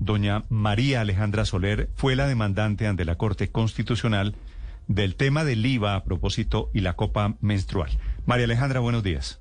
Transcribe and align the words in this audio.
Doña 0.00 0.44
María 0.48 1.00
Alejandra 1.00 1.44
Soler 1.44 1.88
fue 1.94 2.16
la 2.16 2.26
demandante 2.26 2.86
ante 2.86 3.04
la 3.04 3.16
Corte 3.16 3.50
Constitucional 3.50 4.34
del 4.88 5.14
tema 5.14 5.44
del 5.44 5.64
IVA 5.64 5.94
a 5.94 6.04
propósito 6.04 6.70
y 6.74 6.80
la 6.80 6.94
copa 6.94 7.36
menstrual. 7.40 7.90
María 8.26 8.46
Alejandra, 8.46 8.80
buenos 8.80 9.02
días. 9.02 9.40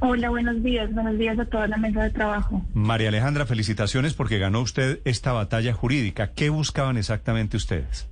Hola, 0.00 0.28
buenos 0.28 0.62
días. 0.62 0.92
Buenos 0.92 1.18
días 1.18 1.38
a 1.38 1.46
toda 1.46 1.66
la 1.66 1.76
mesa 1.76 2.04
de 2.04 2.10
trabajo. 2.10 2.62
María 2.74 3.08
Alejandra, 3.08 3.46
felicitaciones 3.46 4.14
porque 4.14 4.38
ganó 4.38 4.60
usted 4.60 5.00
esta 5.04 5.32
batalla 5.32 5.72
jurídica. 5.72 6.32
¿Qué 6.34 6.50
buscaban 6.50 6.96
exactamente 6.96 7.56
ustedes? 7.56 8.08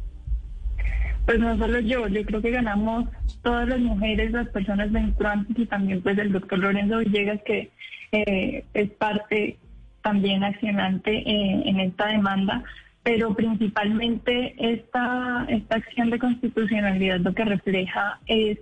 Pues 1.26 1.38
no 1.38 1.58
solo 1.58 1.80
yo, 1.80 2.08
yo 2.08 2.24
creo 2.24 2.40
que 2.40 2.50
ganamos 2.50 3.06
todas 3.42 3.68
las 3.68 3.80
mujeres, 3.80 4.30
las 4.32 4.48
personas 4.48 4.90
menstruantes 4.90 5.58
y 5.58 5.66
también 5.66 6.00
pues 6.00 6.16
el 6.18 6.32
doctor 6.32 6.58
Lorenzo 6.58 6.98
Villegas 6.98 7.40
que 7.44 7.70
eh, 8.12 8.64
es 8.74 8.90
parte 8.92 9.58
también 10.06 10.44
accionante 10.44 11.10
eh, 11.10 11.62
en 11.64 11.80
esta 11.80 12.06
demanda, 12.06 12.62
pero 13.02 13.34
principalmente 13.34 14.54
esta, 14.56 15.44
esta 15.48 15.74
acción 15.74 16.10
de 16.10 16.20
constitucionalidad 16.20 17.18
lo 17.18 17.34
que 17.34 17.44
refleja 17.44 18.20
es 18.26 18.60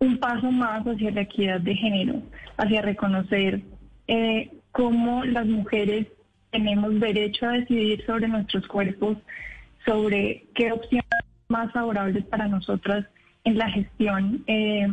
un 0.00 0.18
paso 0.18 0.50
más 0.50 0.84
hacia 0.84 1.12
la 1.12 1.20
equidad 1.20 1.60
de 1.60 1.76
género, 1.76 2.22
hacia 2.56 2.82
reconocer 2.82 3.60
eh, 4.08 4.50
cómo 4.72 5.24
las 5.24 5.46
mujeres 5.46 6.08
tenemos 6.50 6.98
derecho 6.98 7.46
a 7.46 7.52
decidir 7.52 8.04
sobre 8.04 8.26
nuestros 8.26 8.66
cuerpos, 8.66 9.16
sobre 9.86 10.44
qué 10.56 10.72
opciones 10.72 11.22
más 11.46 11.70
favorables 11.70 12.24
para 12.24 12.48
nosotras 12.48 13.06
en 13.44 13.56
la 13.56 13.70
gestión 13.70 14.42
eh, 14.48 14.92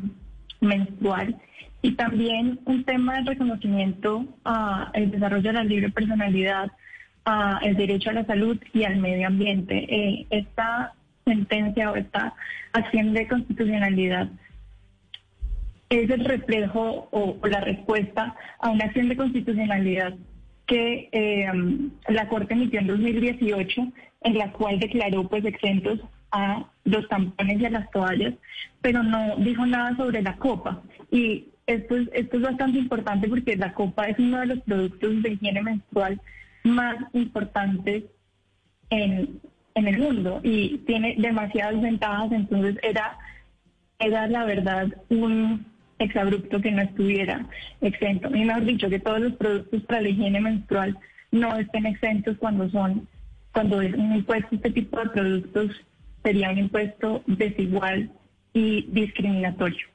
menstrual 0.62 1.36
y 1.82 1.92
también 1.92 2.60
un 2.66 2.84
tema 2.84 3.16
de 3.16 3.32
reconocimiento 3.32 4.26
al 4.44 5.12
desarrollo 5.12 5.50
de 5.50 5.54
la 5.54 5.64
libre 5.64 5.92
personalidad, 5.92 6.72
al 7.26 7.76
derecho 7.76 8.10
a 8.10 8.14
la 8.14 8.26
salud 8.26 8.58
y 8.74 8.84
al 8.84 8.98
medio 8.98 9.28
ambiente. 9.28 9.86
Eh, 9.88 10.28
esta 10.30 10.94
sentencia 11.26 11.92
o 11.92 11.96
esta 11.96 12.34
acción 12.74 13.14
de 13.14 13.28
constitucionalidad 13.28 14.30
es 15.90 16.10
el 16.10 16.26
reflejo 16.26 17.08
o, 17.12 17.38
la 17.48 17.62
respuesta 17.62 18.36
a 18.60 18.70
una 18.70 18.86
acción 18.86 19.10
de 19.10 19.18
constitucionalidad 19.18 20.16
que 20.66 21.10
eh, 21.12 21.48
la 22.08 22.28
Corte 22.28 22.56
emitió 22.56 22.80
en 22.80 22.88
2018, 22.88 23.88
en 24.22 24.38
la 24.38 24.52
cual 24.52 24.80
declaró 24.80 25.28
pues 25.28 25.46
exentos 25.46 26.00
a 26.36 26.66
los 26.84 27.08
tampones 27.08 27.62
y 27.62 27.66
a 27.66 27.70
las 27.70 27.90
toallas, 27.92 28.34
pero 28.82 29.02
no 29.04 29.38
dijo 29.38 29.66
nada 29.66 29.96
sobre 29.96 30.22
la 30.22 30.36
copa. 30.36 30.82
Y 31.12 31.48
esto 31.66 31.96
es, 31.96 32.10
esto 32.14 32.38
es 32.38 32.44
bastante 32.44 32.78
importante 32.78 33.28
porque 33.28 33.56
la 33.56 33.74
copa 33.74 34.08
es 34.08 34.20
uno 34.20 34.40
de 34.40 34.48
los 34.48 34.60
productos 34.62 35.24
de 35.24 35.32
higiene 35.32 35.62
menstrual 35.62 36.22
más 36.64 36.96
importantes 37.14 38.04
en, 38.90 39.40
en 39.76 39.88
el 39.88 39.98
mundo 39.98 40.42
y 40.44 40.80
tiene 40.80 41.16
demasiadas 41.18 41.82
ventajas, 41.82 42.32
entonces 42.32 42.78
era, 42.84 43.18
era 44.00 44.28
la 44.28 44.44
verdad 44.44 44.88
un 45.10 45.66
exabrupto 46.00 46.60
que 46.60 46.72
no 46.72 46.82
estuviera 46.82 47.46
exento. 47.82 48.30
Y 48.36 48.44
mejor 48.44 48.66
dicho, 48.66 48.90
que 48.90 49.00
todos 49.00 49.22
los 49.22 49.34
productos 49.34 49.82
para 49.84 50.02
la 50.02 50.10
higiene 50.10 50.42
menstrual 50.42 50.98
no 51.32 51.56
estén 51.58 51.86
exentos 51.86 52.38
cuando 52.38 52.70
son, 52.70 53.08
cuando 53.54 53.82
es 53.82 53.96
impuesto, 53.96 54.56
este 54.56 54.72
tipo 54.72 55.00
de 55.00 55.10
productos 55.10 55.72
sería 56.26 56.50
un 56.50 56.58
impuesto 56.58 57.22
desigual 57.28 58.10
y 58.52 58.88
discriminatorio. 58.90 59.88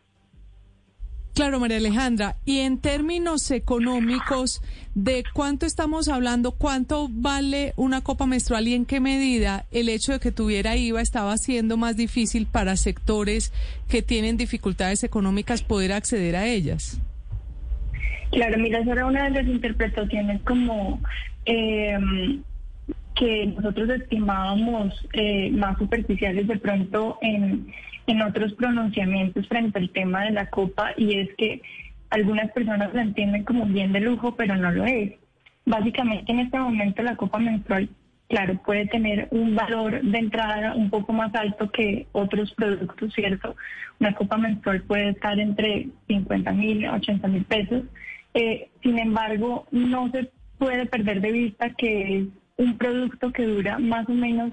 Claro, 1.34 1.58
María 1.58 1.78
Alejandra. 1.78 2.36
Y 2.44 2.58
en 2.58 2.78
términos 2.78 3.50
económicos, 3.50 4.62
¿de 4.94 5.24
cuánto 5.32 5.66
estamos 5.66 6.08
hablando? 6.08 6.52
¿Cuánto 6.52 7.08
vale 7.10 7.72
una 7.76 8.00
copa 8.02 8.26
menstrual 8.26 8.69
y 8.69 8.74
en 8.74 8.84
qué 8.84 9.00
medida 9.00 9.64
el 9.72 9.88
hecho 9.88 10.12
de 10.12 10.20
que 10.20 10.32
tuviera 10.32 10.76
IVA 10.76 11.00
estaba 11.00 11.32
haciendo 11.32 11.76
más 11.76 11.96
difícil 11.96 12.46
para 12.46 12.76
sectores 12.76 13.52
que 13.88 14.02
tienen 14.02 14.36
dificultades 14.36 15.02
económicas 15.02 15.62
poder 15.62 15.92
acceder 15.92 16.36
a 16.36 16.46
ellas? 16.46 17.00
Claro, 18.30 18.58
mira, 18.58 18.80
esa 18.80 18.92
era 18.92 19.06
una 19.06 19.24
de 19.24 19.30
las 19.30 19.46
interpretaciones 19.46 20.40
como 20.42 21.00
em, 21.44 22.42
que 23.15 23.47
nosotros 23.47 23.91
estimábamos 23.91 24.94
eh, 25.12 25.50
más 25.50 25.78
superficiales 25.78 26.47
de 26.47 26.59
pronto 26.59 27.19
en 27.21 27.72
en 28.10 28.22
otros 28.22 28.53
pronunciamientos 28.54 29.47
frente 29.48 29.78
al 29.78 29.91
tema 29.91 30.25
de 30.25 30.32
la 30.32 30.47
copa 30.47 30.93
y 30.97 31.19
es 31.19 31.28
que 31.37 31.62
algunas 32.10 32.50
personas 32.53 32.93
la 32.93 33.03
entienden 33.03 33.44
como 33.44 33.66
bien 33.66 33.93
de 33.93 34.00
lujo, 34.00 34.34
pero 34.34 34.56
no 34.56 34.72
lo 34.72 34.84
es. 34.84 35.12
Básicamente 35.65 36.32
en 36.32 36.41
este 36.41 36.59
momento 36.59 37.03
la 37.03 37.16
copa 37.16 37.38
menstrual, 37.38 37.88
claro, 38.28 38.60
puede 38.65 38.87
tener 38.87 39.28
un 39.31 39.54
valor 39.54 40.03
de 40.03 40.19
entrada 40.19 40.75
un 40.75 40.91
poco 40.91 41.12
más 41.12 41.32
alto 41.34 41.70
que 41.70 42.09
otros 42.12 42.53
productos, 42.54 43.15
¿cierto? 43.15 43.54
Una 44.00 44.15
copa 44.15 44.37
menstrual 44.38 44.82
puede 44.82 45.10
estar 45.10 45.38
entre 45.38 45.88
50 46.09 46.53
mil, 46.53 46.88
80 46.88 47.28
mil 47.28 47.44
pesos. 47.44 47.84
Eh, 48.34 48.70
sin 48.82 48.99
embargo, 48.99 49.66
no 49.70 50.10
se 50.10 50.31
puede 50.59 50.87
perder 50.87 51.20
de 51.20 51.32
vista 51.32 51.70
que 51.70 52.19
es 52.19 52.26
un 52.60 52.76
producto 52.76 53.32
que 53.32 53.47
dura 53.47 53.78
más 53.78 54.06
o 54.09 54.12
menos 54.12 54.53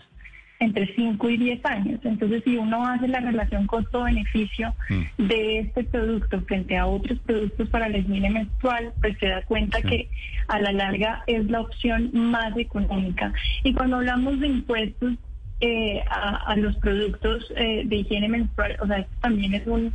entre 0.59 0.88
5 0.95 1.29
y 1.29 1.38
10 1.38 1.66
años. 1.66 2.00
Entonces, 2.03 2.41
si 2.44 2.57
uno 2.57 2.88
hace 2.88 3.07
la 3.07 3.19
relación 3.19 3.68
costo-beneficio 3.68 4.73
mm. 4.90 5.28
de 5.28 5.59
este 5.59 5.84
producto 5.84 6.41
frente 6.41 6.78
a 6.78 6.88
otros 6.88 7.19
productos 7.19 7.69
para 7.69 7.90
la 7.90 7.97
higiene 7.97 8.29
menstrual, 8.29 8.94
pues 9.01 9.17
se 9.19 9.28
da 9.28 9.44
cuenta 9.44 9.81
que 9.81 10.09
a 10.47 10.59
la 10.59 10.72
larga 10.72 11.23
es 11.28 11.46
la 11.46 11.62
opción 11.62 12.09
más 12.13 12.57
económica. 12.57 13.34
Y 13.63 13.73
cuando 13.73 13.97
hablamos 13.97 14.40
de 14.40 14.47
impuestos 14.47 15.13
eh, 15.59 16.01
a, 16.09 16.56
los 16.56 16.75
productos 16.78 17.51
eh, 17.56 17.84
de 17.85 17.96
higiene 17.97 18.29
menstrual, 18.29 18.78
o 18.79 18.88
sea, 18.88 19.00
esto 19.00 19.16
también 19.22 19.53
es, 19.53 19.67
un, 19.67 19.94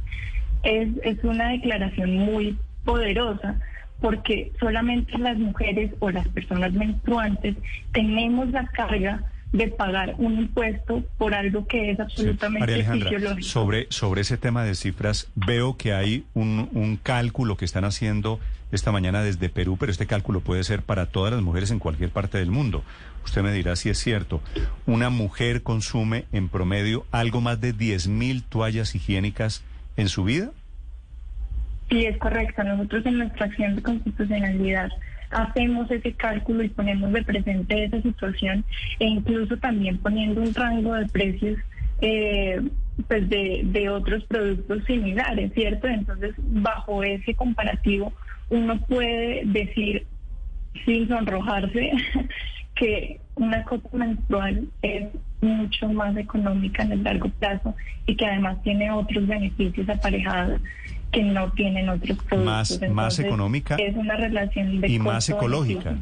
es, 0.62 0.88
es 1.02 1.24
una 1.24 1.48
declaración 1.48 2.14
muy 2.14 2.56
poderosa 2.84 3.56
porque 4.02 4.52
solamente 4.60 5.16
las 5.16 5.38
mujeres 5.38 5.92
o 6.00 6.10
las 6.10 6.28
personas 6.28 6.72
menstruantes 6.74 7.56
tenemos 7.92 8.50
la 8.50 8.66
carga 8.66 9.24
de 9.52 9.68
pagar 9.68 10.14
un 10.18 10.38
impuesto 10.38 11.04
por 11.18 11.34
algo 11.34 11.66
que 11.66 11.92
es 11.92 12.00
absolutamente 12.00 12.84
fisiológico. 12.84 13.42
Sobre, 13.42 13.86
sobre 13.90 14.22
ese 14.22 14.36
tema 14.38 14.64
de 14.64 14.74
cifras, 14.74 15.30
veo 15.34 15.76
que 15.76 15.92
hay 15.92 16.24
un, 16.34 16.68
un 16.72 16.96
cálculo 16.96 17.56
que 17.56 17.64
están 17.64 17.84
haciendo 17.84 18.40
esta 18.72 18.90
mañana 18.90 19.22
desde 19.22 19.50
Perú, 19.50 19.76
pero 19.78 19.92
este 19.92 20.06
cálculo 20.06 20.40
puede 20.40 20.64
ser 20.64 20.82
para 20.82 21.06
todas 21.06 21.32
las 21.32 21.42
mujeres 21.42 21.70
en 21.70 21.78
cualquier 21.78 22.10
parte 22.10 22.38
del 22.38 22.50
mundo. 22.50 22.82
Usted 23.24 23.42
me 23.42 23.52
dirá 23.52 23.76
si 23.76 23.90
es 23.90 23.98
cierto. 23.98 24.40
Una 24.86 25.10
mujer 25.10 25.62
consume 25.62 26.24
en 26.32 26.48
promedio 26.48 27.06
algo 27.12 27.40
más 27.40 27.60
de 27.60 27.74
10.000 27.74 28.42
toallas 28.48 28.94
higiénicas 28.94 29.62
en 29.96 30.08
su 30.08 30.24
vida. 30.24 30.50
Sí, 31.92 32.06
es 32.06 32.16
correcto. 32.16 32.64
Nosotros 32.64 33.04
en 33.04 33.18
nuestra 33.18 33.44
acción 33.46 33.76
de 33.76 33.82
constitucionalidad 33.82 34.90
hacemos 35.30 35.90
ese 35.90 36.14
cálculo 36.14 36.62
y 36.62 36.70
ponemos 36.70 37.12
de 37.12 37.22
presente 37.22 37.84
esa 37.84 38.00
situación 38.00 38.64
e 38.98 39.04
incluso 39.04 39.58
también 39.58 39.98
poniendo 39.98 40.40
un 40.40 40.54
rango 40.54 40.94
de 40.94 41.06
precios 41.08 41.58
eh, 42.00 42.62
pues 43.08 43.28
de, 43.28 43.60
de 43.64 43.90
otros 43.90 44.24
productos 44.24 44.82
similares, 44.86 45.52
¿cierto? 45.52 45.86
Entonces, 45.86 46.34
bajo 46.38 47.02
ese 47.02 47.34
comparativo, 47.34 48.14
uno 48.48 48.80
puede 48.86 49.42
decir, 49.44 50.06
sin 50.86 51.08
sonrojarse, 51.08 51.92
que 52.74 53.20
una 53.34 53.64
copa 53.64 53.98
menstrual 53.98 54.66
es 54.80 55.08
mucho 55.42 55.88
más 55.90 56.16
económica 56.16 56.84
en 56.84 56.92
el 56.92 57.04
largo 57.04 57.28
plazo 57.38 57.74
y 58.06 58.16
que 58.16 58.24
además 58.24 58.62
tiene 58.62 58.90
otros 58.90 59.26
beneficios 59.26 59.88
aparejados 59.90 60.58
que 61.12 61.22
no 61.22 61.52
tienen 61.52 61.88
otros 61.88 62.18
productos. 62.24 62.80
Más, 62.80 62.90
más 62.90 63.18
económica 63.18 63.76
es 63.76 63.94
una 63.96 64.16
relación 64.16 64.82
y 64.84 64.98
más 64.98 65.28
ecológica. 65.28 65.98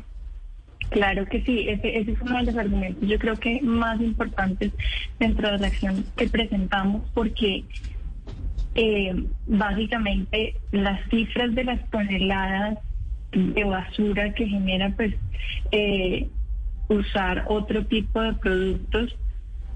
Claro 0.90 1.26
que 1.26 1.42
sí, 1.42 1.68
ese, 1.68 1.98
ese, 1.98 2.12
es 2.12 2.20
uno 2.20 2.38
de 2.38 2.44
los 2.44 2.56
argumentos 2.56 3.08
yo 3.08 3.18
creo 3.18 3.36
que 3.36 3.60
más 3.62 4.00
importantes 4.00 4.72
dentro 5.20 5.52
de 5.52 5.58
la 5.58 5.66
acción 5.68 6.04
que 6.16 6.28
presentamos 6.28 7.08
porque 7.14 7.64
eh, 8.74 9.24
básicamente 9.46 10.56
las 10.72 11.00
cifras 11.08 11.54
de 11.54 11.64
las 11.64 11.90
toneladas 11.90 12.78
de 13.32 13.64
basura 13.64 14.32
que 14.32 14.46
genera 14.46 14.90
pues 14.96 15.14
eh, 15.70 16.28
usar 16.88 17.44
otro 17.48 17.84
tipo 17.86 18.20
de 18.20 18.32
productos 18.34 19.16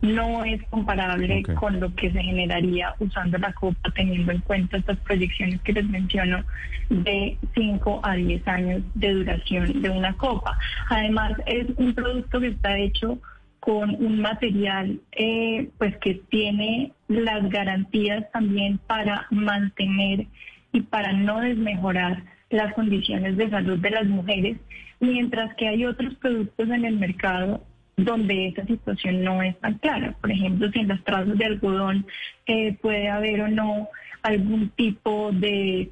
no 0.05 0.45
es 0.45 0.63
comparable 0.65 1.43
con 1.55 1.81
lo 1.81 1.95
que 1.95 2.11
se 2.13 2.23
generaría 2.23 2.95
usando 2.99 3.39
la 3.39 3.53
copa 3.55 3.91
teniendo 3.95 4.33
en 4.33 4.41
cuenta 4.41 4.77
estas 4.77 4.99
proyecciones 4.99 5.61
que 5.63 5.73
les 5.73 5.89
menciono 5.89 6.45
de 6.91 7.39
5 7.55 8.01
a 8.03 8.15
10 8.15 8.49
años 8.49 8.83
de 8.95 9.15
duración 9.15 9.83
de 9.83 9.91
una 9.91 10.13
copa. 10.15 10.59
Además 10.91 11.33
es 11.47 11.67
un 11.77 11.95
producto 11.95 12.41
que 12.41 12.49
está 12.49 12.77
hecho 12.79 13.19
con 13.61 13.91
un 14.05 14.21
material 14.21 15.01
eh, 15.13 15.71
pues 15.79 15.97
que 15.97 16.21
tiene 16.29 16.93
las 17.09 17.49
garantías 17.49 18.31
también 18.31 18.79
para 18.87 19.27
mantener 19.31 20.27
y 20.73 20.83
para 20.83 21.13
no 21.13 21.41
desmejorar 21.41 22.23
las 22.51 22.75
condiciones 22.75 23.39
de 23.39 23.49
salud 23.49 23.79
de 23.79 23.91
las 23.91 24.05
mujeres, 24.05 24.59
mientras 25.01 25.55
que 25.55 25.69
hay 25.69 25.87
otros 25.87 26.15
productos 26.17 26.69
en 26.69 26.85
el 26.85 26.99
mercado 26.99 27.65
donde 27.97 28.49
esa 28.49 28.65
situación 28.67 29.23
no 29.23 29.43
es 29.43 29.59
tan 29.61 29.75
clara. 29.79 30.15
Por 30.21 30.31
ejemplo, 30.31 30.71
si 30.71 30.81
en 30.81 30.89
las 30.89 31.03
trazas 31.05 31.37
de 31.39 31.45
algodón 31.45 32.07
eh, 32.47 32.77
puede 32.81 33.09
haber 33.09 33.43
o 33.43 33.49
no 33.49 33.89
algún 34.23 34.71
tipo 34.71 35.31
de 35.33 35.91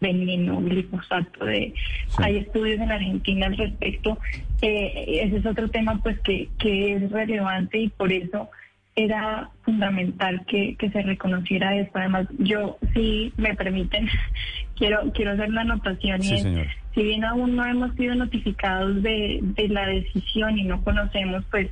veneno, 0.00 0.60
glifosato. 0.60 1.44
De, 1.44 1.74
Hay 2.18 2.38
estudios 2.38 2.80
en 2.80 2.92
Argentina 2.92 3.46
al 3.46 3.56
respecto. 3.56 4.18
Eh, 4.60 5.20
ese 5.22 5.38
es 5.38 5.46
otro 5.46 5.68
tema 5.68 6.00
pues 6.02 6.18
que, 6.20 6.48
que 6.58 6.94
es 6.94 7.10
relevante 7.10 7.78
y 7.78 7.88
por 7.88 8.12
eso 8.12 8.50
era 8.94 9.48
fundamental 9.62 10.44
que, 10.46 10.76
que 10.76 10.90
se 10.90 11.02
reconociera 11.02 11.74
esto. 11.76 11.98
Además, 11.98 12.26
yo, 12.38 12.76
si 12.94 13.32
me 13.36 13.54
permiten, 13.54 14.08
quiero, 14.76 15.10
quiero 15.12 15.32
hacer 15.32 15.48
una 15.48 15.62
anotación 15.62 16.20
y 16.22 16.24
Sí, 16.26 16.34
es, 16.34 16.42
señora. 16.42 16.70
si 16.94 17.02
bien 17.02 17.24
aún 17.24 17.56
no 17.56 17.64
hemos 17.64 17.94
sido 17.96 18.14
notificados 18.14 19.02
de, 19.02 19.40
de 19.42 19.68
la 19.68 19.86
decisión 19.86 20.58
y 20.58 20.64
no 20.64 20.82
conocemos 20.84 21.44
pues 21.50 21.70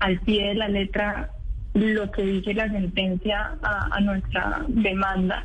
al 0.00 0.18
pie 0.20 0.48
de 0.48 0.54
la 0.54 0.68
letra 0.68 1.30
lo 1.74 2.10
que 2.10 2.22
dice 2.22 2.52
la 2.52 2.68
sentencia 2.68 3.52
a, 3.62 3.88
a 3.96 4.00
nuestra 4.00 4.60
demanda, 4.68 5.44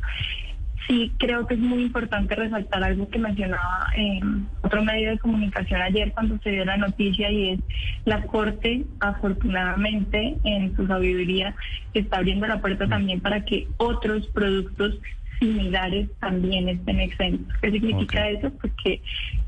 sí 0.88 1.12
creo 1.18 1.47
que 1.47 1.56
es 1.56 1.59
muy 1.59 1.83
importante 1.83 2.35
resaltar 2.35 2.83
algo 2.83 3.09
que 3.09 3.19
mencionaba 3.19 3.88
en 3.95 4.47
otro 4.62 4.83
medio 4.83 5.12
de 5.12 5.19
comunicación 5.19 5.81
ayer 5.81 6.12
cuando 6.13 6.38
se 6.39 6.51
dio 6.51 6.65
la 6.65 6.77
noticia 6.77 7.31
y 7.31 7.51
es 7.51 7.59
la 8.06 8.24
Corte 8.24 8.83
afortunadamente 9.00 10.38
en 10.44 10.75
su 10.75 10.88
sabiduría 10.88 11.56
está 11.94 12.18
abriendo 12.18 12.47
la 12.47 12.62
puerta 12.62 12.88
también 12.88 13.19
para 13.19 13.44
que 13.44 13.68
otros 13.77 14.27
productos 14.27 15.00
similares 15.39 16.09
también 16.19 16.68
estén 16.68 17.00
exentos. 17.00 17.56
¿Qué 17.62 17.71
significa 17.71 18.27
eso? 18.30 18.50
Pues 18.59 18.73
que 18.83 19.01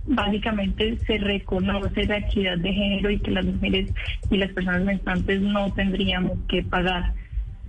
básicamente 0.06 0.98
se 1.06 1.18
reconoce 1.18 2.06
la 2.06 2.18
equidad 2.18 2.58
de 2.58 2.74
género 2.74 3.10
y 3.10 3.20
que 3.20 3.32
las 3.32 3.46
mujeres 3.46 3.92
y 4.30 4.38
las 4.38 4.52
personas 4.52 4.84
menstruantes 4.84 5.42
no 5.42 5.74
tendríamos 5.74 6.38
que 6.48 6.64
pagar 6.64 7.14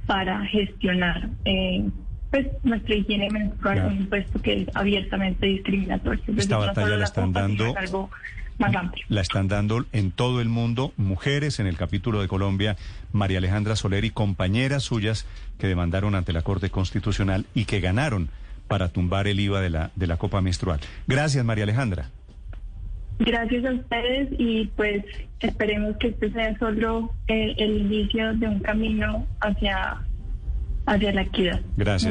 para 0.06 0.44
gestionar 0.46 1.28
eh, 1.44 1.84
pues 2.30 2.46
nuestra 2.62 2.94
higiene 2.94 3.28
menstrual, 3.30 3.74
Claro. 3.76 3.88
un 3.90 3.96
impuesto 3.98 4.40
que 4.40 4.62
es 4.62 4.68
abiertamente 4.76 5.46
discriminatorio. 5.46 6.22
Es 6.28 6.38
Esta 6.38 6.54
no 6.56 6.60
batalla 6.66 6.96
la 6.96 7.04
están 7.04 7.26
copa, 7.28 7.40
dando- 7.42 7.66
es 7.70 7.76
algo 7.76 8.10
más 8.58 8.74
amplio. 8.76 9.04
La 9.08 9.20
están 9.22 9.48
dando 9.48 9.86
en 9.92 10.10
todo 10.12 10.40
el 10.40 10.48
mundo 10.48 10.92
mujeres 10.96 11.58
en 11.60 11.66
el 11.66 11.76
capítulo 11.76 12.20
de 12.20 12.28
Colombia, 12.28 12.76
María 13.12 13.38
Alejandra 13.38 13.74
Soler 13.74 14.04
y 14.04 14.10
compañeras 14.10 14.82
suyas 14.82 15.26
que 15.58 15.66
demandaron 15.66 16.14
ante 16.14 16.32
la 16.32 16.42
Corte 16.42 16.70
Constitucional 16.70 17.46
y 17.54 17.64
que 17.64 17.80
ganaron 17.80 18.28
para 18.68 18.88
tumbar 18.88 19.26
el 19.26 19.40
IVA 19.40 19.60
de 19.60 19.70
la, 19.70 19.90
de 19.96 20.06
la 20.06 20.16
copa 20.16 20.40
menstrual. 20.40 20.78
Gracias, 21.08 21.44
María 21.44 21.64
Alejandra. 21.64 22.10
Gracias 23.18 23.64
a 23.66 23.72
ustedes 23.72 24.28
y 24.38 24.66
pues 24.76 25.04
esperemos 25.40 25.96
que 25.98 26.08
este 26.08 26.30
sea 26.32 26.56
solo 26.58 27.12
el, 27.26 27.54
el 27.58 27.78
inicio 27.78 28.32
de 28.34 28.46
un 28.48 28.60
camino 28.60 29.26
hacia, 29.40 29.96
hacia 30.86 31.12
la 31.12 31.22
equidad. 31.22 31.60
Gracias. 31.76 32.10